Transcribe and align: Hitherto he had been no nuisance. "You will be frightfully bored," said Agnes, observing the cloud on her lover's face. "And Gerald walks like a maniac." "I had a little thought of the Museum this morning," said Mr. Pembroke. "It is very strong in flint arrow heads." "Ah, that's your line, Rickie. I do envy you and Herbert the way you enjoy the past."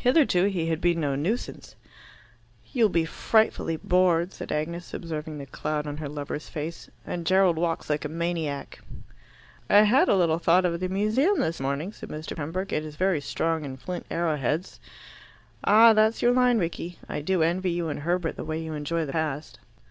Hitherto 0.00 0.44
he 0.50 0.66
had 0.68 0.82
been 0.82 1.00
no 1.00 1.14
nuisance. 1.14 1.76
"You 2.74 2.84
will 2.84 2.88
be 2.90 3.06
frightfully 3.06 3.76
bored," 3.78 4.34
said 4.34 4.52
Agnes, 4.52 4.92
observing 4.92 5.38
the 5.38 5.46
cloud 5.46 5.86
on 5.86 5.96
her 5.96 6.10
lover's 6.10 6.46
face. 6.50 6.90
"And 7.06 7.24
Gerald 7.24 7.56
walks 7.56 7.88
like 7.88 8.04
a 8.04 8.10
maniac." 8.10 8.80
"I 9.70 9.78
had 9.84 10.10
a 10.10 10.14
little 10.14 10.36
thought 10.38 10.66
of 10.66 10.78
the 10.78 10.90
Museum 10.90 11.40
this 11.40 11.58
morning," 11.58 11.90
said 11.94 12.10
Mr. 12.10 12.36
Pembroke. 12.36 12.70
"It 12.74 12.84
is 12.84 12.96
very 12.96 13.22
strong 13.22 13.64
in 13.64 13.78
flint 13.78 14.04
arrow 14.10 14.36
heads." 14.36 14.78
"Ah, 15.64 15.94
that's 15.94 16.20
your 16.20 16.32
line, 16.34 16.58
Rickie. 16.58 16.98
I 17.08 17.22
do 17.22 17.42
envy 17.42 17.70
you 17.70 17.88
and 17.88 18.00
Herbert 18.00 18.36
the 18.36 18.44
way 18.44 18.58
you 18.62 18.74
enjoy 18.74 19.06
the 19.06 19.12
past." 19.12 19.58